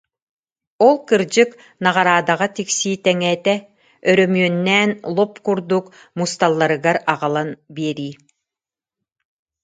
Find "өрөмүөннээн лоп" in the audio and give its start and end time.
4.11-5.33